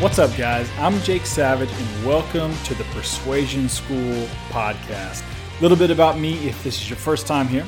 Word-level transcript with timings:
What's 0.00 0.18
up, 0.18 0.34
guys? 0.34 0.66
I'm 0.78 0.98
Jake 1.02 1.26
Savage, 1.26 1.68
and 1.70 2.06
welcome 2.06 2.56
to 2.64 2.74
the 2.74 2.84
Persuasion 2.84 3.68
School 3.68 4.26
podcast. 4.48 5.22
A 5.58 5.62
little 5.62 5.76
bit 5.76 5.90
about 5.90 6.18
me 6.18 6.48
if 6.48 6.64
this 6.64 6.80
is 6.80 6.88
your 6.88 6.96
first 6.96 7.26
time 7.26 7.46
here. 7.46 7.66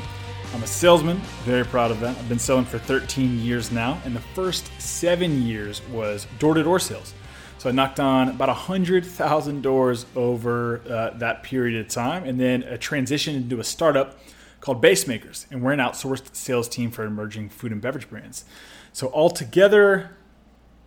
I'm 0.54 0.62
a 0.62 0.66
salesman, 0.66 1.18
very 1.44 1.62
proud 1.62 1.90
of 1.90 2.00
that. 2.00 2.16
I've 2.16 2.28
been 2.30 2.38
selling 2.38 2.64
for 2.64 2.78
13 2.78 3.38
years 3.40 3.70
now, 3.70 4.00
and 4.06 4.16
the 4.16 4.22
first 4.34 4.70
seven 4.80 5.42
years 5.42 5.86
was 5.88 6.26
door 6.38 6.54
to 6.54 6.62
door 6.62 6.78
sales. 6.78 7.12
So 7.58 7.68
I 7.68 7.72
knocked 7.72 8.00
on 8.00 8.30
about 8.30 8.48
100,000 8.48 9.60
doors 9.60 10.06
over 10.16 10.80
uh, 10.88 11.10
that 11.18 11.42
period 11.42 11.84
of 11.84 11.92
time, 11.92 12.24
and 12.24 12.40
then 12.40 12.62
a 12.62 12.78
transition 12.78 13.36
into 13.36 13.60
a 13.60 13.64
startup 13.64 14.18
called 14.62 14.82
Basemakers, 14.82 15.44
and 15.50 15.60
we're 15.60 15.72
an 15.72 15.80
outsourced 15.80 16.34
sales 16.34 16.66
team 16.66 16.90
for 16.90 17.04
emerging 17.04 17.50
food 17.50 17.72
and 17.72 17.82
beverage 17.82 18.08
brands. 18.08 18.46
So 18.94 19.10
altogether, 19.12 20.12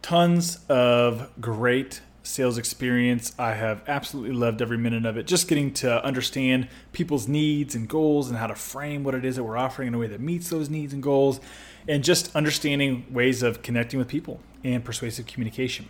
tons 0.05 0.59
of 0.69 1.31
great 1.41 1.99
sales 2.21 2.59
experience. 2.59 3.33
I 3.39 3.53
have 3.53 3.81
absolutely 3.87 4.35
loved 4.35 4.61
every 4.61 4.77
minute 4.77 5.03
of 5.03 5.17
it. 5.17 5.25
Just 5.25 5.47
getting 5.47 5.73
to 5.75 6.05
understand 6.05 6.67
people's 6.91 7.27
needs 7.27 7.73
and 7.73 7.87
goals 7.87 8.29
and 8.29 8.37
how 8.37 8.45
to 8.45 8.53
frame 8.53 9.03
what 9.03 9.15
it 9.15 9.25
is 9.25 9.37
that 9.37 9.43
we're 9.43 9.57
offering 9.57 9.87
in 9.87 9.95
a 9.95 9.97
way 9.97 10.05
that 10.05 10.21
meets 10.21 10.51
those 10.51 10.69
needs 10.69 10.93
and 10.93 11.01
goals, 11.01 11.39
and 11.87 12.03
just 12.03 12.35
understanding 12.35 13.07
ways 13.09 13.41
of 13.41 13.63
connecting 13.63 13.97
with 13.97 14.07
people 14.07 14.39
and 14.63 14.85
persuasive 14.85 15.25
communication. 15.25 15.89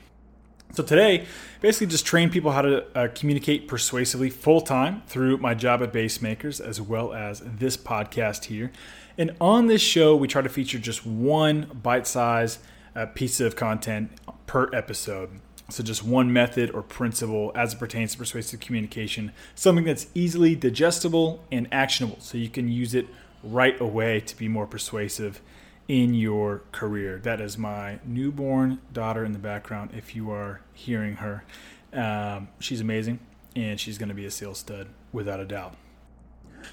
So 0.71 0.81
today, 0.81 1.25
basically 1.59 1.88
just 1.88 2.05
train 2.05 2.29
people 2.29 2.53
how 2.53 2.61
to 2.61 2.97
uh, 2.97 3.07
communicate 3.13 3.67
persuasively 3.67 4.29
full 4.29 4.61
time 4.61 5.03
through 5.07 5.39
my 5.39 5.53
job 5.55 5.83
at 5.83 5.91
Basemakers 5.91 6.61
as 6.61 6.79
well 6.79 7.13
as 7.13 7.41
this 7.43 7.75
podcast 7.75 8.45
here. 8.45 8.71
And 9.17 9.35
on 9.41 9.67
this 9.67 9.81
show, 9.81 10.16
we 10.16 10.29
try 10.29 10.41
to 10.41 10.47
feature 10.47 10.79
just 10.79 11.05
one 11.05 11.81
bite 11.83 12.07
size 12.07 12.59
uh, 12.95 13.05
piece 13.07 13.39
of 13.39 13.55
content 13.55 14.11
per 14.47 14.73
episode. 14.73 15.29
So, 15.69 15.83
just 15.83 16.03
one 16.03 16.31
method 16.31 16.69
or 16.71 16.83
principle 16.83 17.51
as 17.55 17.73
it 17.73 17.79
pertains 17.79 18.11
to 18.11 18.19
persuasive 18.19 18.59
communication, 18.59 19.31
something 19.55 19.83
that's 19.83 20.07
easily 20.13 20.55
digestible 20.55 21.43
and 21.51 21.67
actionable. 21.71 22.17
So, 22.19 22.38
you 22.38 22.49
can 22.49 22.67
use 22.67 22.93
it 22.93 23.07
right 23.43 23.79
away 23.81 24.19
to 24.19 24.38
be 24.38 24.47
more 24.47 24.67
persuasive 24.67 25.41
in 25.88 26.13
your 26.13 26.61
career. 26.71 27.19
That 27.19 27.41
is 27.41 27.57
my 27.57 27.99
newborn 28.05 28.79
daughter 28.93 29.25
in 29.25 29.33
the 29.33 29.39
background, 29.39 29.91
if 29.95 30.16
you 30.16 30.31
are 30.31 30.61
hearing 30.73 31.16
her. 31.16 31.43
Um, 31.93 32.49
she's 32.59 32.81
amazing, 32.81 33.19
and 33.55 33.79
she's 33.79 33.97
going 33.97 34.09
to 34.09 34.16
be 34.16 34.25
a 34.25 34.31
sales 34.31 34.59
stud 34.59 34.88
without 35.11 35.39
a 35.39 35.45
doubt. 35.45 35.75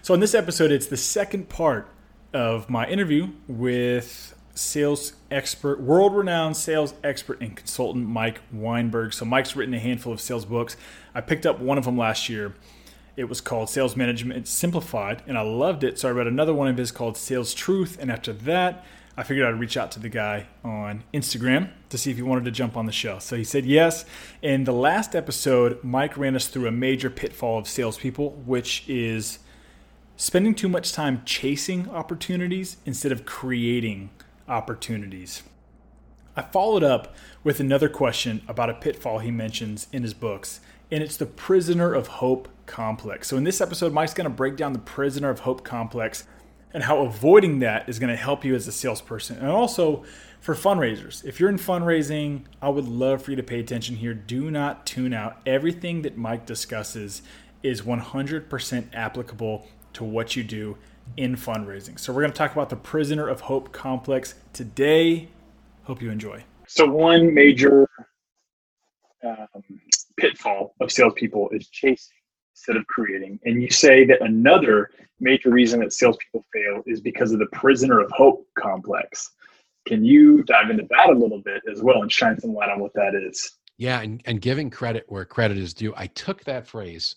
So, 0.02 0.12
in 0.12 0.20
this 0.20 0.34
episode, 0.34 0.70
it's 0.70 0.86
the 0.86 0.98
second 0.98 1.48
part 1.48 1.88
of 2.34 2.68
my 2.68 2.86
interview 2.86 3.30
with 3.48 4.34
sales 4.62 5.14
expert, 5.30 5.80
world 5.80 6.14
renowned 6.14 6.56
sales 6.56 6.94
expert 7.02 7.41
and 7.41 7.56
consultant 7.56 8.06
Mike 8.06 8.41
Weinberg. 8.52 9.12
So, 9.12 9.24
Mike's 9.24 9.56
written 9.56 9.74
a 9.74 9.78
handful 9.78 10.12
of 10.12 10.20
sales 10.20 10.44
books. 10.44 10.77
I 11.14 11.20
picked 11.20 11.46
up 11.46 11.60
one 11.60 11.78
of 11.78 11.84
them 11.84 11.98
last 11.98 12.28
year. 12.28 12.55
It 13.16 13.24
was 13.24 13.40
called 13.40 13.68
Sales 13.68 13.96
Management 13.96 14.48
Simplified, 14.48 15.22
and 15.27 15.36
I 15.36 15.42
loved 15.42 15.84
it. 15.84 15.98
So, 15.98 16.08
I 16.08 16.12
read 16.12 16.27
another 16.27 16.55
one 16.55 16.68
of 16.68 16.77
his 16.77 16.90
called 16.90 17.16
Sales 17.16 17.52
Truth. 17.52 17.98
And 18.00 18.10
after 18.10 18.33
that, 18.33 18.84
I 19.16 19.24
figured 19.24 19.46
I'd 19.46 19.60
reach 19.60 19.77
out 19.77 19.90
to 19.92 20.00
the 20.00 20.08
guy 20.08 20.46
on 20.64 21.05
Instagram 21.12 21.70
to 21.90 21.98
see 21.98 22.10
if 22.10 22.16
he 22.16 22.22
wanted 22.22 22.46
to 22.46 22.50
jump 22.50 22.77
on 22.77 22.86
the 22.86 22.92
show. 22.92 23.18
So 23.18 23.36
he 23.36 23.44
said 23.44 23.66
yes. 23.66 24.06
In 24.40 24.64
the 24.64 24.72
last 24.72 25.14
episode, 25.14 25.84
Mike 25.84 26.16
ran 26.16 26.34
us 26.34 26.48
through 26.48 26.66
a 26.66 26.72
major 26.72 27.10
pitfall 27.10 27.58
of 27.58 27.68
salespeople, 27.68 28.30
which 28.46 28.88
is 28.88 29.38
spending 30.16 30.55
too 30.55 30.68
much 30.68 30.92
time 30.92 31.22
chasing 31.27 31.90
opportunities 31.90 32.78
instead 32.86 33.12
of 33.12 33.27
creating 33.27 34.08
opportunities. 34.48 35.42
I 36.34 36.42
followed 36.42 36.82
up 36.82 37.14
with 37.44 37.60
another 37.60 37.88
question 37.88 38.42
about 38.48 38.70
a 38.70 38.74
pitfall 38.74 39.18
he 39.18 39.30
mentions 39.30 39.86
in 39.92 40.02
his 40.02 40.14
books, 40.14 40.61
and 40.90 41.02
it's 41.02 41.17
the 41.17 41.27
prisoner 41.27 41.92
of 41.92 42.06
hope 42.06 42.48
complex. 42.67 43.28
So, 43.28 43.36
in 43.36 43.44
this 43.44 43.61
episode, 43.61 43.92
Mike's 43.92 44.14
going 44.14 44.24
to 44.24 44.30
break 44.30 44.56
down 44.56 44.72
the 44.72 44.78
prisoner 44.78 45.28
of 45.28 45.40
hope 45.40 45.62
complex 45.62 46.27
and 46.72 46.84
how 46.84 47.00
avoiding 47.00 47.58
that 47.58 47.89
is 47.89 47.98
going 47.98 48.11
to 48.11 48.17
help 48.17 48.44
you 48.44 48.55
as 48.55 48.67
a 48.67 48.72
salesperson. 48.72 49.36
And 49.39 49.48
also 49.48 50.05
for 50.40 50.55
fundraisers. 50.55 51.24
If 51.24 51.38
you're 51.38 51.48
in 51.48 51.58
fundraising, 51.58 52.42
I 52.61 52.68
would 52.68 52.88
love 52.88 53.22
for 53.22 53.30
you 53.30 53.36
to 53.36 53.42
pay 53.42 53.61
attention 53.61 53.96
here. 53.96 54.14
Do 54.14 54.50
not 54.50 54.86
tune 54.86 55.12
out. 55.12 55.40
Everything 55.46 56.02
that 56.02 56.17
Mike 56.17 56.46
discusses 56.46 57.22
is 57.62 57.83
100% 57.83 58.84
applicable 58.92 59.68
to 59.92 60.05
what 60.05 60.34
you 60.34 60.42
do 60.42 60.77
in 61.17 61.36
fundraising. 61.36 61.98
So 61.98 62.12
we're 62.12 62.23
going 62.23 62.33
to 62.33 62.39
talk 62.39 62.52
about 62.52 62.70
the 62.70 62.77
prisoner 62.77 63.28
of 63.28 63.40
hope 63.40 63.73
complex 63.73 64.34
today. 64.52 65.28
Hope 65.84 66.00
you 66.02 66.11
enjoy. 66.11 66.45
So 66.67 66.86
one 66.86 67.34
major 67.34 67.89
um, 69.24 69.46
pitfall 70.18 70.74
of 70.80 70.90
salespeople 70.90 71.50
is 71.50 71.68
chasing 71.68 72.17
instead 72.55 72.77
of 72.77 72.86
creating. 72.86 73.39
And 73.45 73.62
you 73.62 73.70
say 73.70 74.05
that 74.06 74.23
another 74.23 74.90
major 75.20 75.50
reason 75.50 75.80
that 75.80 75.92
salespeople 75.92 76.45
fail 76.52 76.83
is 76.86 77.00
because 77.00 77.33
of 77.33 77.39
the 77.39 77.46
prisoner 77.52 78.00
of 78.00 78.11
hope 78.12 78.46
complex. 78.58 79.30
Can 79.86 80.05
you 80.05 80.42
dive 80.44 80.70
into 80.70 80.86
that 80.90 81.11
a 81.11 81.12
little 81.12 81.40
bit 81.40 81.62
as 81.70 81.83
well 81.83 82.02
and 82.02 82.12
shine 82.12 82.39
some 82.40 82.55
light 82.55 82.70
on 82.70 82.80
what 82.80 82.92
that 82.94 83.14
is? 83.14 83.52
Yeah, 83.79 84.00
and, 84.00 84.23
and 84.27 84.40
giving 84.40 84.70
credit 84.70 85.05
where 85.08 85.24
credit 85.24 85.58
is 85.58 85.74
due. 85.74 85.92
I 85.96 86.06
took 86.08 86.44
that 86.44 86.67
phrase 86.67 87.17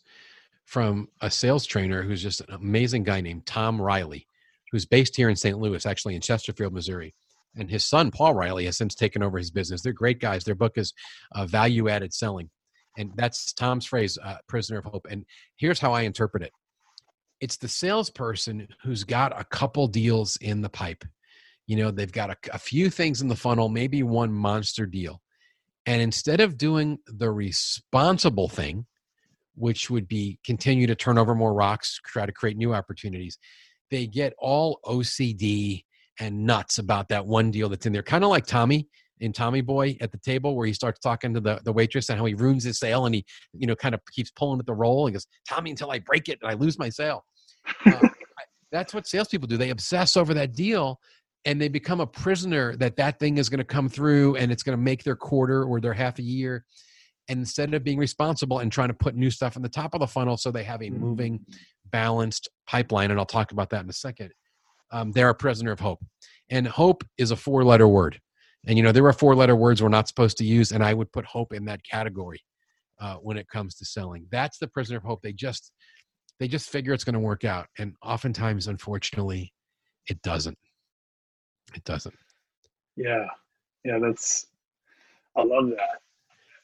from 0.65 1.07
a 1.21 1.29
sales 1.31 1.65
trainer 1.65 2.01
who's 2.01 2.21
just 2.21 2.41
an 2.41 2.53
amazing 2.53 3.03
guy 3.03 3.21
named 3.21 3.45
Tom 3.45 3.81
Reilly, 3.81 4.27
who's 4.71 4.85
based 4.85 5.15
here 5.15 5.29
in 5.29 5.35
St. 5.35 5.57
Louis, 5.57 5.85
actually 5.85 6.15
in 6.15 6.21
Chesterfield, 6.21 6.73
Missouri. 6.73 7.13
And 7.55 7.69
his 7.69 7.85
son, 7.85 8.11
Paul 8.11 8.33
Reilly, 8.33 8.65
has 8.65 8.77
since 8.77 8.95
taken 8.95 9.23
over 9.23 9.37
his 9.37 9.51
business. 9.51 9.81
They're 9.81 9.93
great 9.93 10.19
guys. 10.19 10.43
Their 10.43 10.55
book 10.55 10.77
is 10.77 10.93
uh, 11.33 11.45
Value 11.45 11.87
Added 11.87 12.13
Selling. 12.13 12.49
And 12.97 13.11
that's 13.15 13.53
Tom's 13.53 13.85
phrase, 13.85 14.17
uh, 14.21 14.37
prisoner 14.47 14.79
of 14.79 14.85
hope. 14.85 15.07
And 15.09 15.25
here's 15.55 15.79
how 15.79 15.93
I 15.93 16.01
interpret 16.01 16.43
it 16.43 16.51
it's 17.41 17.57
the 17.57 17.67
salesperson 17.67 18.67
who's 18.83 19.03
got 19.03 19.39
a 19.39 19.43
couple 19.43 19.87
deals 19.87 20.37
in 20.37 20.61
the 20.61 20.69
pipe. 20.69 21.03
You 21.67 21.77
know, 21.77 21.91
they've 21.91 22.11
got 22.11 22.29
a, 22.29 22.37
a 22.53 22.59
few 22.59 22.89
things 22.89 23.21
in 23.21 23.27
the 23.27 23.35
funnel, 23.35 23.69
maybe 23.69 24.03
one 24.03 24.31
monster 24.31 24.85
deal. 24.85 25.21
And 25.85 26.01
instead 26.01 26.39
of 26.39 26.57
doing 26.57 26.99
the 27.05 27.29
responsible 27.29 28.49
thing, 28.49 28.85
which 29.55 29.89
would 29.89 30.07
be 30.07 30.39
continue 30.45 30.87
to 30.87 30.95
turn 30.95 31.17
over 31.17 31.33
more 31.33 31.53
rocks, 31.53 31.99
try 32.05 32.25
to 32.25 32.31
create 32.31 32.57
new 32.57 32.73
opportunities. 32.73 33.37
They 33.91 34.07
get 34.07 34.33
all 34.37 34.79
OCD 34.85 35.83
and 36.19 36.45
nuts 36.45 36.77
about 36.77 37.09
that 37.09 37.25
one 37.25 37.51
deal 37.51 37.69
that's 37.69 37.85
in 37.85 37.93
there, 37.93 38.03
kind 38.03 38.23
of 38.23 38.29
like 38.29 38.45
Tommy 38.45 38.87
in 39.19 39.31
Tommy 39.31 39.61
Boy 39.61 39.97
at 40.01 40.11
the 40.11 40.17
table, 40.17 40.55
where 40.55 40.67
he 40.67 40.73
starts 40.73 40.99
talking 40.99 41.33
to 41.33 41.39
the, 41.39 41.61
the 41.63 41.71
waitress 41.71 42.09
and 42.09 42.19
how 42.19 42.25
he 42.25 42.33
ruins 42.33 42.63
his 42.63 42.79
sale 42.79 43.05
and 43.05 43.15
he, 43.15 43.25
you 43.53 43.65
know, 43.67 43.75
kind 43.75 43.95
of 43.95 44.01
keeps 44.11 44.31
pulling 44.31 44.59
at 44.59 44.65
the 44.65 44.73
roll. 44.73 45.07
He 45.07 45.13
goes, 45.13 45.27
Tommy, 45.47 45.71
until 45.71 45.91
I 45.91 45.99
break 45.99 46.27
it 46.27 46.39
and 46.41 46.51
I 46.51 46.55
lose 46.55 46.77
my 46.77 46.89
sale. 46.89 47.23
Uh, 47.85 48.07
that's 48.71 48.93
what 48.93 49.07
salespeople 49.07 49.47
do. 49.47 49.57
They 49.57 49.69
obsess 49.69 50.17
over 50.17 50.33
that 50.33 50.53
deal 50.53 50.99
and 51.45 51.61
they 51.61 51.69
become 51.69 52.01
a 52.01 52.07
prisoner 52.07 52.75
that 52.77 52.97
that 52.97 53.19
thing 53.19 53.37
is 53.37 53.47
going 53.47 53.59
to 53.59 53.63
come 53.63 53.87
through 53.87 54.35
and 54.35 54.51
it's 54.51 54.63
going 54.63 54.77
to 54.77 54.83
make 54.83 55.03
their 55.03 55.15
quarter 55.15 55.63
or 55.63 55.79
their 55.79 55.93
half 55.93 56.19
a 56.19 56.23
year 56.23 56.55
and 56.55 56.65
instead 57.27 57.73
of 57.73 57.83
being 57.83 57.97
responsible 57.97 58.59
and 58.59 58.71
trying 58.71 58.89
to 58.89 58.93
put 58.93 59.15
new 59.15 59.31
stuff 59.31 59.55
in 59.55 59.61
the 59.61 59.69
top 59.69 59.93
of 59.93 59.99
the 59.99 60.07
funnel 60.07 60.37
so 60.37 60.51
they 60.51 60.63
have 60.63 60.83
a 60.83 60.89
moving 60.89 61.39
mm. 61.39 61.55
balanced 61.91 62.49
pipeline 62.67 63.11
and 63.11 63.19
i'll 63.19 63.25
talk 63.25 63.51
about 63.51 63.69
that 63.69 63.83
in 63.83 63.89
a 63.89 63.93
second 63.93 64.31
um, 64.91 65.11
they're 65.11 65.29
a 65.29 65.35
prisoner 65.35 65.71
of 65.71 65.79
hope. 65.79 65.99
And 66.49 66.67
hope 66.67 67.03
is 67.17 67.31
a 67.31 67.35
four 67.35 67.63
letter 67.63 67.87
word. 67.87 68.19
And 68.67 68.77
you 68.77 68.83
know 68.83 68.91
there 68.91 69.05
are 69.05 69.13
four 69.13 69.35
letter 69.35 69.55
words 69.55 69.81
we're 69.81 69.89
not 69.89 70.07
supposed 70.07 70.37
to 70.37 70.43
use 70.43 70.71
and 70.71 70.83
i 70.83 70.91
would 70.91 71.11
put 71.11 71.23
hope 71.23 71.53
in 71.53 71.65
that 71.65 71.81
category 71.83 72.41
uh, 72.99 73.15
when 73.15 73.37
it 73.37 73.47
comes 73.47 73.75
to 73.75 73.85
selling. 73.85 74.25
That's 74.31 74.57
the 74.57 74.67
prisoner 74.67 74.97
of 74.97 75.03
hope. 75.03 75.21
They 75.21 75.33
just 75.33 75.71
they 76.39 76.47
just 76.47 76.69
figure 76.69 76.93
it's 76.93 77.03
going 77.03 77.13
to 77.13 77.19
work 77.19 77.43
out 77.43 77.67
and 77.77 77.93
oftentimes 78.01 78.67
unfortunately 78.67 79.53
it 80.09 80.21
doesn't. 80.21 80.57
It 81.75 81.83
doesn't. 81.83 82.15
Yeah. 82.95 83.25
Yeah 83.83 83.99
that's 84.01 84.47
i 85.37 85.43
love 85.43 85.69
that 85.69 85.99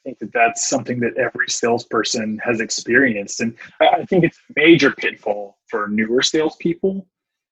think 0.04 0.18
that 0.18 0.32
that's 0.32 0.68
something 0.68 1.00
that 1.00 1.16
every 1.16 1.48
salesperson 1.48 2.38
has 2.44 2.60
experienced. 2.60 3.40
And 3.40 3.56
I 3.80 4.04
think 4.04 4.24
it's 4.24 4.38
a 4.38 4.52
major 4.56 4.92
pitfall 4.92 5.58
for 5.68 5.88
newer 5.88 6.22
salespeople 6.22 7.06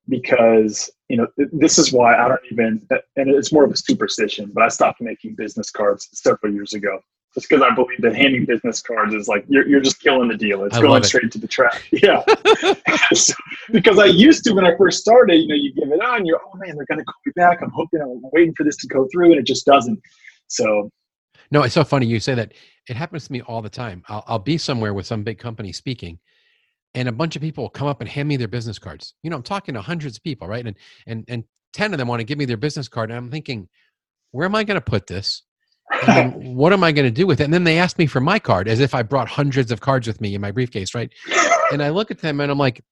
because, 0.09 0.91
you 1.09 1.17
know, 1.17 1.27
this 1.37 1.79
is 1.79 1.93
why 1.93 2.17
I 2.17 2.29
don't 2.29 2.41
even, 2.51 2.87
uh, 2.91 2.97
and 3.17 3.31
it's 3.31 3.53
more 3.53 3.65
of 3.65 3.73
a 3.73 3.77
superstition, 3.77 4.51
but 4.53 4.65
I 4.65 4.69
stopped 4.69 5.01
making 5.01 5.37
business 5.37 5.71
cards 5.71 6.09
several 6.13 6.53
years 6.53 6.75
ago. 6.75 7.01
Just 7.35 7.49
because 7.49 7.63
I 7.63 7.73
believe 7.73 8.01
that 8.01 8.17
handing 8.17 8.45
business 8.45 8.83
cards 8.83 9.15
is 9.15 9.29
like 9.29 9.45
you're, 9.47 9.65
you're 9.69 9.81
just 9.81 10.01
killing 10.01 10.29
the 10.29 10.37
deal. 10.37 10.65
It's 10.65 10.77
I 10.77 10.81
going 10.81 11.05
straight 11.05 11.27
it. 11.27 11.33
to 11.33 11.39
the 11.39 11.47
trash. 11.47 11.89
Yeah. 11.93 12.25
so, 13.15 13.35
because 13.71 14.01
I 14.01 14.07
used 14.07 14.43
to 14.45 14.53
when 14.53 14.65
I 14.65 14.77
first 14.77 14.99
started, 14.99 15.37
you 15.37 15.47
know, 15.47 15.55
you 15.55 15.73
give 15.73 15.93
it 15.93 16.03
on, 16.03 16.27
you're 16.27 16.41
oh 16.45 16.57
man, 16.57 16.75
they're 16.75 16.87
gonna 16.87 17.05
call 17.05 17.15
me 17.25 17.33
back. 17.37 17.63
I'm 17.63 17.71
hoping 17.71 18.01
I'm 18.01 18.21
waiting 18.33 18.53
for 18.57 18.65
this 18.65 18.77
to 18.79 18.89
go 18.89 19.07
through, 19.13 19.31
and 19.31 19.39
it 19.39 19.47
just 19.47 19.65
doesn't. 19.65 20.01
So 20.49 20.91
no, 21.51 21.63
it's 21.63 21.75
so 21.75 21.85
funny 21.85 22.07
you 22.07 22.21
say 22.21 22.35
that. 22.35 22.53
It 22.89 22.97
happens 22.97 23.27
to 23.27 23.33
me 23.33 23.41
all 23.43 23.63
the 23.63 23.71
time. 23.71 24.03
I'll, 24.09 24.25
I'll 24.27 24.39
be 24.39 24.59
somewhere 24.59 24.95
with 24.95 25.07
some 25.07 25.23
big 25.23 25.39
company 25.39 25.73
speaking, 25.73 26.19
and 26.95 27.09
a 27.09 27.13
bunch 27.13 27.37
of 27.37 27.43
people 27.43 27.69
come 27.69 27.87
up 27.87 28.01
and 28.01 28.09
hand 28.09 28.29
me 28.29 28.37
their 28.37 28.49
business 28.49 28.79
cards. 28.79 29.15
You 29.23 29.31
know, 29.31 29.37
I'm 29.37 29.43
talking 29.43 29.75
to 29.75 29.81
hundreds 29.81 30.17
of 30.17 30.23
people, 30.23 30.49
right? 30.49 30.67
And 30.67 30.77
and 31.07 31.25
and 31.29 31.45
ten 31.73 31.93
of 31.93 31.99
them 31.99 32.09
want 32.09 32.21
to 32.21 32.25
give 32.25 32.39
me 32.39 32.47
their 32.47 32.57
business 32.57 32.89
card, 32.89 33.11
and 33.11 33.19
I'm 33.19 33.31
thinking, 33.31 33.69
where 34.33 34.47
am 34.47 34.55
I 34.55 34.65
going 34.65 34.77
to 34.77 34.81
put 34.81 35.07
this? 35.07 35.43
what 36.37 36.73
am 36.73 36.85
I 36.85 36.93
going 36.93 37.07
to 37.07 37.11
do 37.11 37.27
with 37.27 37.41
it? 37.41 37.45
And 37.45 37.55
then 37.55 37.65
they 37.65 37.79
ask 37.79 37.99
me 37.99 38.07
for 38.07 38.21
my 38.21 38.39
card 38.39 38.69
as 38.69 38.81
if 38.81 38.95
I 38.95 39.03
brought 39.03 39.29
hundreds 39.29 39.73
of 39.73 39.81
cards 39.81 40.07
with 40.07 40.21
me 40.21 40.35
in 40.35 40.41
my 40.41 40.53
briefcase, 40.53 40.95
right? 40.95 41.13
and 41.73 41.83
I 41.83 41.91
look 41.91 42.11
at 42.11 42.21
them 42.21 42.41
and 42.41 42.51
I'm 42.51 42.59
like, 42.59 42.83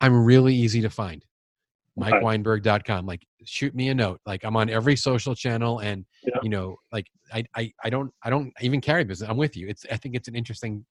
I'm 0.00 0.24
really 0.24 0.54
easy 0.54 0.82
to 0.82 0.90
find. 0.90 1.24
MikeWeinberg.com. 1.98 3.06
Like, 3.06 3.26
shoot 3.44 3.74
me 3.74 3.88
a 3.88 3.94
note. 3.94 4.20
Like, 4.26 4.44
I'm 4.44 4.56
on 4.56 4.70
every 4.70 4.96
social 4.96 5.34
channel, 5.34 5.80
and 5.80 6.04
yeah. 6.24 6.38
you 6.42 6.48
know, 6.48 6.76
like, 6.92 7.06
I, 7.32 7.44
I, 7.56 7.72
I 7.84 7.90
don't, 7.90 8.12
I 8.22 8.30
don't 8.30 8.52
even 8.60 8.80
carry 8.80 9.04
business. 9.04 9.28
I'm 9.28 9.36
with 9.36 9.56
you. 9.56 9.68
It's, 9.68 9.84
I 9.90 9.96
think 9.96 10.14
it's 10.14 10.28
an 10.28 10.34
interesting 10.34 10.84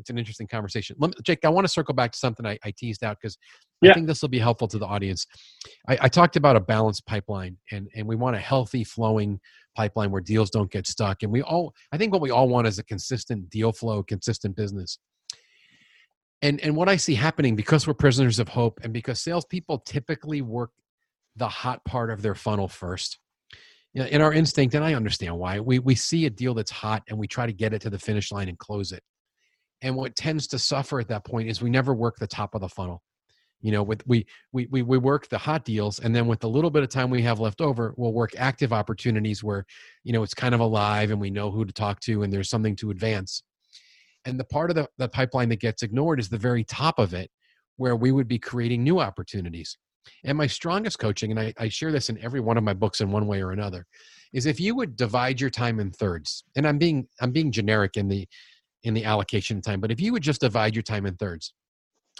it's 0.00 0.10
an 0.10 0.18
interesting 0.18 0.48
conversation. 0.48 0.96
Let 0.98 1.10
me, 1.10 1.14
Jake, 1.22 1.44
I 1.44 1.50
want 1.50 1.66
to 1.66 1.72
circle 1.72 1.94
back 1.94 2.10
to 2.12 2.18
something 2.18 2.46
I, 2.46 2.58
I 2.64 2.72
teased 2.72 3.04
out 3.04 3.18
because 3.20 3.36
yeah. 3.82 3.90
I 3.90 3.94
think 3.94 4.06
this 4.06 4.22
will 4.22 4.30
be 4.30 4.38
helpful 4.38 4.66
to 4.68 4.78
the 4.78 4.86
audience. 4.86 5.26
I, 5.88 5.98
I, 6.02 6.08
talked 6.08 6.36
about 6.36 6.56
a 6.56 6.60
balanced 6.60 7.06
pipeline, 7.06 7.58
and 7.70 7.88
and 7.94 8.08
we 8.08 8.16
want 8.16 8.34
a 8.34 8.40
healthy, 8.40 8.82
flowing 8.82 9.38
pipeline 9.76 10.10
where 10.10 10.22
deals 10.22 10.50
don't 10.50 10.70
get 10.70 10.86
stuck. 10.86 11.22
And 11.22 11.30
we 11.30 11.42
all, 11.42 11.74
I 11.92 11.98
think, 11.98 12.12
what 12.12 12.22
we 12.22 12.30
all 12.30 12.48
want 12.48 12.66
is 12.66 12.78
a 12.78 12.84
consistent 12.84 13.50
deal 13.50 13.72
flow, 13.72 14.02
consistent 14.02 14.56
business. 14.56 14.98
And 16.42 16.60
and 16.60 16.74
what 16.74 16.88
I 16.88 16.96
see 16.96 17.14
happening 17.14 17.54
because 17.54 17.86
we're 17.86 17.94
prisoners 17.94 18.38
of 18.38 18.48
hope, 18.48 18.80
and 18.82 18.92
because 18.92 19.20
salespeople 19.20 19.80
typically 19.80 20.40
work 20.40 20.70
the 21.36 21.48
hot 21.48 21.84
part 21.84 22.10
of 22.10 22.22
their 22.22 22.34
funnel 22.34 22.68
first. 22.68 23.18
You 23.92 24.02
know, 24.02 24.08
in 24.08 24.20
our 24.20 24.32
instinct, 24.32 24.74
and 24.74 24.84
I 24.84 24.94
understand 24.94 25.36
why, 25.36 25.58
we, 25.58 25.80
we 25.80 25.96
see 25.96 26.24
a 26.24 26.30
deal 26.30 26.54
that's 26.54 26.70
hot 26.70 27.02
and 27.08 27.18
we 27.18 27.26
try 27.26 27.46
to 27.46 27.52
get 27.52 27.72
it 27.72 27.82
to 27.82 27.90
the 27.90 27.98
finish 27.98 28.30
line 28.30 28.48
and 28.48 28.56
close 28.56 28.92
it 28.92 29.02
and 29.82 29.96
what 29.96 30.16
tends 30.16 30.46
to 30.48 30.58
suffer 30.58 31.00
at 31.00 31.08
that 31.08 31.24
point 31.24 31.48
is 31.48 31.62
we 31.62 31.70
never 31.70 31.94
work 31.94 32.16
the 32.16 32.26
top 32.26 32.54
of 32.54 32.60
the 32.60 32.68
funnel 32.68 33.02
you 33.60 33.72
know 33.72 33.82
with 33.82 34.06
we 34.06 34.26
we 34.52 34.66
we, 34.70 34.82
we 34.82 34.98
work 34.98 35.28
the 35.28 35.38
hot 35.38 35.64
deals 35.64 35.98
and 35.98 36.14
then 36.14 36.26
with 36.26 36.40
the 36.40 36.48
little 36.48 36.70
bit 36.70 36.82
of 36.82 36.88
time 36.88 37.10
we 37.10 37.22
have 37.22 37.40
left 37.40 37.60
over 37.60 37.94
we'll 37.96 38.12
work 38.12 38.32
active 38.38 38.72
opportunities 38.72 39.42
where 39.42 39.64
you 40.04 40.12
know 40.12 40.22
it's 40.22 40.34
kind 40.34 40.54
of 40.54 40.60
alive 40.60 41.10
and 41.10 41.20
we 41.20 41.30
know 41.30 41.50
who 41.50 41.64
to 41.64 41.72
talk 41.72 42.00
to 42.00 42.22
and 42.22 42.32
there's 42.32 42.50
something 42.50 42.76
to 42.76 42.90
advance 42.90 43.42
and 44.24 44.38
the 44.38 44.44
part 44.44 44.70
of 44.70 44.76
the, 44.76 44.88
the 44.98 45.08
pipeline 45.08 45.48
that 45.48 45.60
gets 45.60 45.82
ignored 45.82 46.20
is 46.20 46.28
the 46.28 46.38
very 46.38 46.64
top 46.64 46.98
of 46.98 47.14
it 47.14 47.30
where 47.76 47.96
we 47.96 48.12
would 48.12 48.28
be 48.28 48.38
creating 48.38 48.84
new 48.84 49.00
opportunities 49.00 49.78
and 50.24 50.36
my 50.36 50.46
strongest 50.46 50.98
coaching 50.98 51.30
and 51.30 51.40
I, 51.40 51.54
I 51.58 51.68
share 51.68 51.92
this 51.92 52.08
in 52.08 52.22
every 52.22 52.40
one 52.40 52.56
of 52.56 52.64
my 52.64 52.74
books 52.74 53.00
in 53.00 53.10
one 53.10 53.26
way 53.26 53.42
or 53.42 53.52
another 53.52 53.86
is 54.32 54.46
if 54.46 54.60
you 54.60 54.74
would 54.76 54.96
divide 54.96 55.40
your 55.40 55.50
time 55.50 55.80
in 55.80 55.90
thirds 55.90 56.44
and 56.56 56.66
i'm 56.66 56.78
being 56.78 57.06
i'm 57.20 57.32
being 57.32 57.52
generic 57.52 57.96
in 57.96 58.08
the 58.08 58.26
in 58.82 58.94
the 58.94 59.04
allocation 59.04 59.60
time. 59.60 59.80
But 59.80 59.90
if 59.90 60.00
you 60.00 60.12
would 60.12 60.22
just 60.22 60.40
divide 60.40 60.74
your 60.74 60.82
time 60.82 61.06
in 61.06 61.16
thirds 61.16 61.52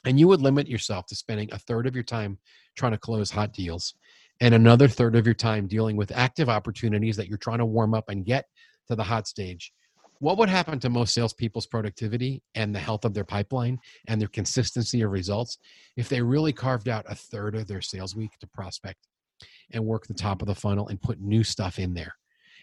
and 0.05 0.19
you 0.19 0.29
would 0.29 0.41
limit 0.41 0.69
yourself 0.69 1.07
to 1.07 1.15
spending 1.15 1.49
a 1.53 1.59
third 1.59 1.87
of 1.87 1.95
your 1.95 2.05
time 2.05 2.39
trying 2.77 2.93
to 2.93 2.99
close 2.99 3.31
hot 3.31 3.53
deals 3.53 3.95
and 4.41 4.55
another 4.55 4.89
third 4.89 5.17
of 5.17 5.27
your 5.27 5.35
time 5.35 5.67
dealing 5.67 5.97
with 5.97 6.13
active 6.13 6.49
opportunities 6.49 7.17
that 7.17 7.29
you're 7.29 7.39
trying 7.39 7.59
to 7.59 7.67
warm 7.67 7.95
up 7.95 8.09
and 8.09 8.25
get 8.25 8.47
to 8.89 8.97
the 8.97 9.05
hot 9.05 9.27
stage, 9.29 9.73
what 10.21 10.37
would 10.39 10.49
happen 10.49 10.79
to 10.79 10.91
most 10.91 11.15
salespeople's 11.15 11.67
productivity 11.67 12.43
and 12.55 12.75
the 12.75 12.79
health 12.79 13.05
of 13.05 13.15
their 13.15 13.25
pipeline 13.25 13.79
and 14.07 14.21
their 14.21 14.29
consistency 14.29 15.01
of 15.03 15.11
results 15.11 15.59
if 15.97 16.09
they 16.09 16.23
really 16.23 16.53
carved 16.53 16.89
out 16.89 17.07
a 17.09 17.15
third 17.15 17.57
of 17.57 17.67
their 17.67 17.81
sales 17.81 18.15
week 18.15 18.33
to 18.39 18.47
prospect 18.47 19.09
and 19.73 19.85
work 19.85 20.07
the 20.07 20.15
top 20.15 20.43
of 20.43 20.49
the 20.49 20.55
funnel 20.55 20.89
and 20.89 21.01
put 21.01 21.21
new 21.21 21.43
stuff 21.43 21.79
in 21.79 21.95
there? 21.95 22.15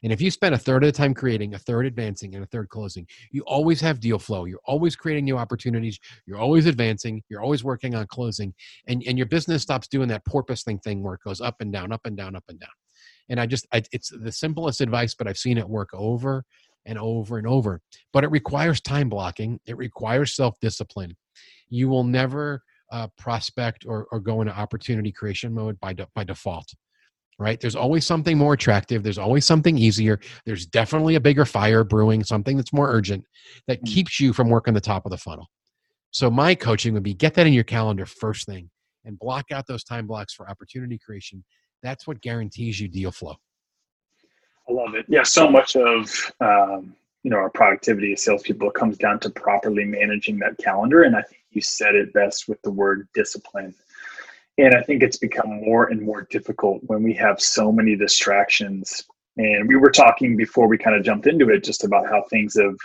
And 0.03 0.13
if 0.13 0.21
you 0.21 0.29
spend 0.29 0.53
a 0.53 0.59
third 0.59 0.83
of 0.83 0.93
the 0.93 0.97
time 0.97 1.15
creating, 1.15 1.55
a 1.55 1.57
third 1.57 1.87
advancing, 1.87 2.35
and 2.35 2.43
a 2.43 2.47
third 2.47 2.69
closing, 2.69 3.07
you 3.31 3.41
always 3.47 3.81
have 3.81 3.99
deal 3.99 4.19
flow. 4.19 4.45
You're 4.45 4.61
always 4.65 4.95
creating 4.95 5.25
new 5.25 5.37
opportunities. 5.37 5.99
You're 6.27 6.37
always 6.37 6.67
advancing. 6.67 7.23
You're 7.29 7.41
always 7.41 7.63
working 7.63 7.95
on 7.95 8.05
closing. 8.05 8.53
And, 8.87 9.03
and 9.07 9.17
your 9.17 9.25
business 9.25 9.63
stops 9.63 9.87
doing 9.87 10.07
that 10.09 10.25
porpoise 10.25 10.61
thing 10.61 10.77
thing 10.77 11.01
where 11.01 11.15
it 11.15 11.21
goes 11.25 11.41
up 11.41 11.55
and 11.61 11.73
down, 11.73 11.91
up 11.91 12.01
and 12.05 12.15
down, 12.15 12.35
up 12.35 12.43
and 12.47 12.59
down. 12.59 12.69
And 13.29 13.39
I 13.39 13.45
just, 13.45 13.65
I, 13.73 13.81
it's 13.91 14.09
the 14.09 14.31
simplest 14.31 14.81
advice, 14.81 15.15
but 15.15 15.27
I've 15.27 15.37
seen 15.37 15.57
it 15.57 15.67
work 15.67 15.89
over 15.93 16.45
and 16.87 16.97
over 16.97 17.37
and 17.37 17.45
over. 17.45 17.79
But 18.13 18.23
it 18.23 18.31
requires 18.31 18.81
time 18.81 19.09
blocking, 19.09 19.59
it 19.67 19.77
requires 19.77 20.35
self 20.35 20.59
discipline. 20.59 21.15
You 21.69 21.89
will 21.89 22.03
never 22.03 22.63
uh, 22.91 23.07
prospect 23.17 23.85
or, 23.85 24.07
or 24.11 24.19
go 24.19 24.41
into 24.41 24.57
opportunity 24.57 25.11
creation 25.11 25.53
mode 25.53 25.79
by, 25.79 25.93
de- 25.93 26.07
by 26.15 26.23
default 26.23 26.73
right? 27.39 27.59
There's 27.59 27.75
always 27.75 28.05
something 28.05 28.37
more 28.37 28.53
attractive. 28.53 29.03
There's 29.03 29.17
always 29.17 29.45
something 29.45 29.77
easier. 29.77 30.19
There's 30.45 30.65
definitely 30.65 31.15
a 31.15 31.19
bigger 31.19 31.45
fire 31.45 31.83
brewing, 31.83 32.23
something 32.23 32.57
that's 32.57 32.73
more 32.73 32.91
urgent 32.91 33.25
that 33.67 33.81
mm. 33.81 33.87
keeps 33.87 34.19
you 34.19 34.33
from 34.33 34.49
working 34.49 34.73
the 34.73 34.81
top 34.81 35.05
of 35.05 35.11
the 35.11 35.17
funnel. 35.17 35.47
So, 36.11 36.31
my 36.31 36.55
coaching 36.55 36.93
would 36.93 37.03
be 37.03 37.13
get 37.13 37.33
that 37.35 37.45
in 37.47 37.53
your 37.53 37.63
calendar 37.63 38.05
first 38.05 38.45
thing 38.47 38.69
and 39.05 39.19
block 39.19 39.51
out 39.51 39.67
those 39.67 39.83
time 39.83 40.07
blocks 40.07 40.33
for 40.33 40.49
opportunity 40.49 40.97
creation. 40.97 41.43
That's 41.83 42.07
what 42.07 42.21
guarantees 42.21 42.79
you 42.79 42.87
deal 42.87 43.11
flow. 43.11 43.35
I 44.69 44.73
love 44.73 44.95
it. 44.95 45.05
Yeah, 45.07 45.23
so 45.23 45.49
much 45.49 45.75
of 45.75 46.31
um, 46.41 46.95
you 47.23 47.31
know 47.31 47.37
our 47.37 47.49
productivity 47.49 48.13
as 48.13 48.23
salespeople 48.23 48.71
comes 48.71 48.97
down 48.97 49.19
to 49.21 49.29
properly 49.29 49.85
managing 49.85 50.39
that 50.39 50.57
calendar, 50.57 51.03
and 51.03 51.15
I 51.15 51.21
think 51.21 51.41
you 51.51 51.61
said 51.61 51.95
it 51.95 52.13
best 52.13 52.47
with 52.47 52.61
the 52.61 52.71
word 52.71 53.07
discipline. 53.13 53.73
And 54.57 54.73
I 54.73 54.81
think 54.81 55.03
it's 55.03 55.17
become 55.17 55.61
more 55.61 55.87
and 55.87 56.01
more 56.01 56.27
difficult 56.31 56.81
when 56.87 57.03
we 57.03 57.13
have 57.13 57.39
so 57.39 57.71
many 57.71 57.95
distractions. 57.95 59.03
And 59.37 59.67
we 59.67 59.75
were 59.75 59.91
talking 59.91 60.35
before 60.35 60.67
we 60.67 60.79
kind 60.79 60.95
of 60.95 61.03
jumped 61.03 61.27
into 61.27 61.49
it 61.49 61.63
just 61.63 61.83
about 61.83 62.07
how 62.07 62.23
things 62.23 62.57
have 62.59 62.75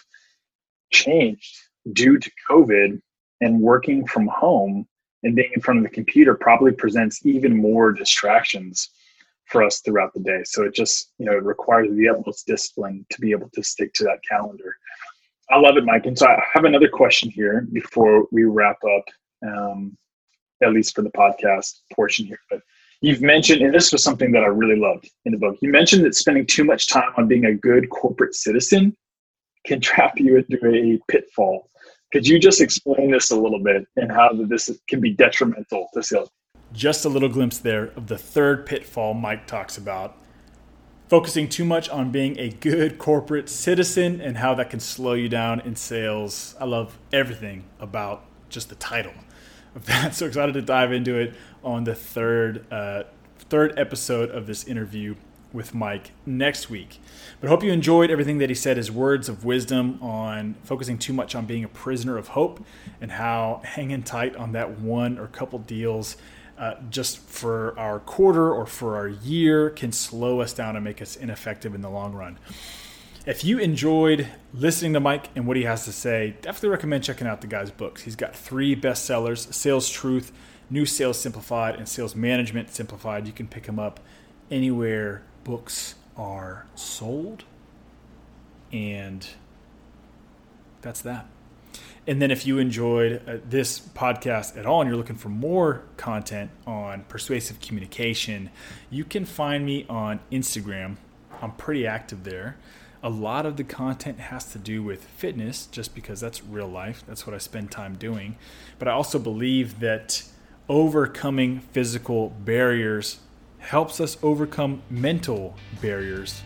changed 0.90 1.56
due 1.94 2.19
to 2.19 2.31
COVID 2.49 3.00
and 3.40 3.61
working 3.61 4.06
from 4.06 4.26
home 4.26 4.87
and 5.23 5.35
being 5.35 5.50
in 5.55 5.62
front 5.62 5.78
of 5.78 5.85
the 5.85 5.90
computer 5.90 6.35
probably 6.35 6.73
presents 6.73 7.25
even 7.25 7.56
more 7.56 7.90
distractions 7.90 8.90
for 9.46 9.62
us 9.62 9.80
throughout 9.80 10.12
the 10.14 10.20
day. 10.20 10.42
So 10.44 10.64
it 10.64 10.74
just, 10.74 11.12
you 11.18 11.26
know, 11.26 11.32
it 11.32 11.44
requires 11.44 11.94
the 11.94 12.08
utmost 12.08 12.46
discipline 12.46 13.04
to 13.10 13.20
be 13.20 13.32
able 13.32 13.50
to 13.54 13.62
stick 13.62 13.92
to 13.94 14.04
that 14.04 14.20
calendar. 14.28 14.74
I 15.50 15.58
love 15.58 15.76
it, 15.76 15.84
Mike. 15.84 16.06
And 16.06 16.18
so 16.18 16.26
I 16.26 16.42
have 16.54 16.64
another 16.64 16.88
question 16.88 17.30
here 17.30 17.66
before 17.72 18.26
we 18.32 18.44
wrap 18.44 18.78
up. 18.84 19.04
Um, 19.46 19.96
at 20.62 20.72
least 20.72 20.94
for 20.94 21.02
the 21.02 21.10
podcast 21.10 21.80
portion 21.94 22.26
here. 22.26 22.38
But 22.48 22.60
you've 23.00 23.22
mentioned, 23.22 23.62
and 23.62 23.74
this 23.74 23.92
was 23.92 24.02
something 24.02 24.32
that 24.32 24.42
I 24.42 24.46
really 24.46 24.78
loved 24.78 25.10
in 25.24 25.32
the 25.32 25.38
book. 25.38 25.56
You 25.60 25.70
mentioned 25.70 26.04
that 26.04 26.14
spending 26.14 26.46
too 26.46 26.64
much 26.64 26.86
time 26.86 27.12
on 27.16 27.28
being 27.28 27.46
a 27.46 27.54
good 27.54 27.90
corporate 27.90 28.34
citizen 28.34 28.96
can 29.66 29.80
trap 29.80 30.14
you 30.16 30.36
into 30.36 30.58
a 30.66 31.00
pitfall. 31.10 31.70
Could 32.12 32.26
you 32.26 32.38
just 32.38 32.60
explain 32.60 33.10
this 33.10 33.30
a 33.30 33.36
little 33.36 33.62
bit 33.62 33.86
and 33.96 34.10
how 34.10 34.30
this 34.32 34.70
can 34.88 35.00
be 35.00 35.12
detrimental 35.12 35.88
to 35.94 36.02
sales? 36.02 36.30
Just 36.72 37.04
a 37.04 37.08
little 37.08 37.28
glimpse 37.28 37.58
there 37.58 37.86
of 37.96 38.06
the 38.06 38.16
third 38.16 38.64
pitfall 38.64 39.14
Mike 39.14 39.46
talks 39.46 39.76
about 39.76 40.16
focusing 41.08 41.47
too 41.47 41.64
much 41.64 41.90
on 41.90 42.11
being 42.11 42.38
a 42.38 42.49
good 42.49 42.97
corporate 42.97 43.50
citizen 43.50 44.20
and 44.20 44.38
how 44.38 44.54
that 44.54 44.70
can 44.70 44.80
slow 44.80 45.12
you 45.12 45.28
down 45.28 45.61
in 45.61 45.76
sales. 45.76 46.54
I 46.58 46.64
love 46.64 46.99
everything 47.12 47.64
about 47.78 48.25
just 48.49 48.70
the 48.70 48.75
title 48.76 49.12
of 49.75 49.85
that. 49.87 50.14
So 50.14 50.26
excited 50.26 50.54
to 50.54 50.62
dive 50.62 50.92
into 50.92 51.18
it 51.18 51.35
on 51.62 51.85
the 51.85 51.94
third 51.94 52.64
uh, 52.73 53.04
third 53.38 53.78
episode 53.78 54.30
of 54.30 54.47
this 54.47 54.64
interview 54.64 55.16
with 55.52 55.75
Mike 55.75 56.12
next 56.25 56.70
week. 56.70 56.99
But 57.40 57.50
hope 57.50 57.62
you 57.62 57.73
enjoyed 57.73 58.11
everything 58.11 58.38
that 58.38 58.49
he 58.49 58.54
said, 58.54 58.78
his 58.78 58.90
words 58.90 59.28
of 59.28 59.44
wisdom 59.44 59.99
on 60.00 60.54
focusing 60.62 60.97
too 60.97 61.12
much 61.12 61.35
on 61.35 61.44
being 61.44 61.62
a 61.62 61.68
prisoner 61.68 62.16
of 62.16 62.28
hope 62.28 62.64
and 63.00 63.12
how 63.12 63.61
hanging 63.64 64.02
tight 64.02 64.35
on 64.37 64.52
that 64.52 64.80
one 64.80 65.18
or 65.18 65.26
couple 65.26 65.58
deals 65.58 66.16
uh, 66.62 66.76
just 66.90 67.19
for 67.19 67.76
our 67.76 67.99
quarter 67.99 68.54
or 68.54 68.66
for 68.66 68.95
our 68.95 69.09
year 69.09 69.69
can 69.69 69.90
slow 69.90 70.40
us 70.40 70.52
down 70.52 70.76
and 70.76 70.85
make 70.85 71.02
us 71.02 71.16
ineffective 71.16 71.75
in 71.75 71.81
the 71.81 71.90
long 71.90 72.12
run. 72.12 72.38
If 73.26 73.45
you 73.45 73.59
enjoyed 73.59 74.28
listening 74.54 74.92
to 74.92 75.00
Mike 75.00 75.28
and 75.35 75.49
what 75.49 75.57
he 75.57 75.64
has 75.64 75.85
to 75.87 75.92
say, 75.92 76.37
definitely 76.40 76.69
recommend 76.69 77.02
checking 77.02 77.26
out 77.26 77.40
the 77.40 77.49
guy's 77.49 77.73
books. 77.73 78.02
He's 78.02 78.14
got 78.14 78.37
three 78.37 78.76
bestsellers 78.76 79.52
Sales 79.52 79.90
Truth, 79.90 80.31
New 80.71 80.87
Sales 80.87 81.19
Simplified, 81.19 81.75
and 81.75 81.88
Sales 81.88 82.14
Management 82.14 82.73
Simplified. 82.73 83.26
You 83.26 83.33
can 83.33 83.49
pick 83.49 83.64
them 83.64 83.81
up 83.81 83.99
anywhere 84.49 85.25
books 85.42 85.97
are 86.16 86.66
sold. 86.76 87.42
And 88.71 89.26
that's 90.81 91.00
that. 91.00 91.26
And 92.06 92.21
then 92.21 92.30
if 92.32 92.47
you 92.47 92.59
enjoyed 92.59 93.23
uh, 93.28 93.37
this 93.49 93.78
podcast 93.78 94.59
at 94.59 94.66
all 94.66 94.80
and 94.80 94.88
you're 94.88 94.97
looking 94.97 95.16
for 95.16 95.28
more 95.28 95.82
content 95.97 96.50
on 96.66 97.04
persuasive 97.04 97.61
communication, 97.61 98.50
you 98.90 99.04
can 99.04 99.25
find 99.25 99.64
me 99.64 99.87
on 99.88 100.18
Instagram. 100.32 100.97
I'm 101.40 101.52
pretty 101.52 101.87
active 101.87 102.25
there. 102.25 102.56
A 103.04 103.11
lot 103.11 103.47
of 103.47 103.56
the 103.56 103.64
content 103.64 104.18
has 104.18 104.50
to 104.52 104.59
do 104.59 104.82
with 104.82 105.04
fitness, 105.04 105.66
just 105.66 105.94
because 105.94 106.21
that's 106.21 106.42
real 106.42 106.68
life. 106.68 107.02
That's 107.06 107.26
what 107.26 107.35
I 107.35 107.38
spend 107.38 107.71
time 107.71 107.97
doing. 107.97 108.37
But 108.78 108.88
I 108.88 108.92
also 108.92 109.18
believe 109.18 109.80
that 109.80 110.25
overcoming 110.68 111.61
physical 111.61 112.30
barriers 112.30 113.21
helps 113.59 114.00
us 114.00 114.16
overcome 114.23 114.82
mental 114.90 115.54
barriers 115.80 116.42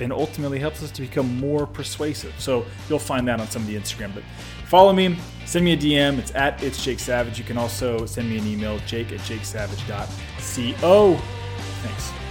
and 0.00 0.12
ultimately 0.12 0.58
helps 0.58 0.82
us 0.82 0.90
to 0.90 1.02
become 1.02 1.38
more 1.38 1.66
persuasive. 1.66 2.34
So 2.38 2.66
you'll 2.88 2.98
find 2.98 3.28
that 3.28 3.40
on 3.40 3.48
some 3.48 3.62
of 3.62 3.68
the 3.68 3.76
Instagram. 3.76 4.12
But 4.14 4.24
follow 4.74 4.92
me, 4.92 5.16
send 5.46 5.64
me 5.64 5.72
a 5.72 5.76
DM. 5.76 6.18
It's 6.18 6.34
at 6.34 6.60
It's 6.60 6.82
Jake 6.82 6.98
Savage. 6.98 7.38
You 7.38 7.44
can 7.44 7.56
also 7.56 8.06
send 8.06 8.28
me 8.28 8.38
an 8.38 8.44
email, 8.44 8.80
jake 8.80 9.12
at 9.12 9.20
jakesavage.co. 9.20 11.14
Thanks. 11.14 12.23